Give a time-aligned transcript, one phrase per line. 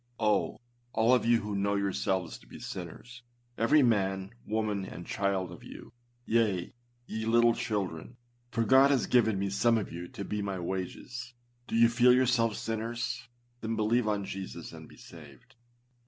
[0.19, 0.59] Oh!
[0.93, 3.21] all of you who know yourselves to be sinners
[3.55, 5.91] â every man, woman, and child of you â
[6.31, 6.73] yea,
[7.05, 8.17] ye litde children
[8.49, 11.35] (for God has given me some of you to be my wages),
[11.67, 13.27] do you feel yourselves sinners?
[13.59, 15.53] then believe on Jesus and be saved.